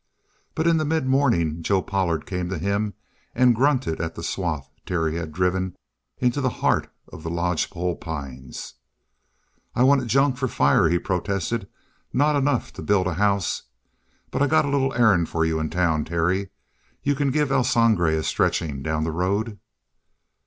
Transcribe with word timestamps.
But 0.55 0.65
in 0.65 0.77
the 0.77 0.83
midmorning 0.83 1.61
Joe 1.61 1.83
Pollard 1.83 2.25
came 2.25 2.49
to 2.49 2.57
him 2.57 2.95
and 3.35 3.53
grunted 3.53 4.01
at 4.01 4.15
the 4.15 4.23
swath 4.23 4.67
Terry 4.83 5.15
had 5.17 5.31
driven 5.31 5.75
into 6.17 6.41
the 6.41 6.49
heart 6.49 6.89
of 7.13 7.21
the 7.21 7.29
lodgepole 7.29 7.97
pines. 7.97 8.73
"I 9.75 9.83
wanted 9.83 10.07
junk 10.07 10.37
for 10.37 10.47
the 10.47 10.53
fire," 10.53 10.89
he 10.89 10.97
protested; 10.97 11.67
"not 12.11 12.35
enough 12.35 12.73
to 12.73 12.81
build 12.81 13.05
a 13.05 13.13
house. 13.13 13.61
But 14.31 14.41
I 14.41 14.47
got 14.47 14.65
a 14.65 14.69
little 14.71 14.91
errand 14.95 15.29
for 15.29 15.45
you 15.45 15.59
in 15.59 15.69
town, 15.69 16.03
Terry. 16.05 16.49
You 17.03 17.13
can 17.13 17.29
give 17.29 17.51
El 17.51 17.63
Sangre 17.63 18.17
a 18.17 18.23
stretching 18.23 18.81
down 18.81 19.03
the 19.03 19.11
road?" 19.11 19.59